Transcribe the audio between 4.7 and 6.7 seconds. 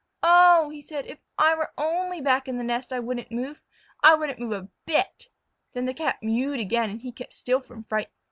bit." Then the Cat mewed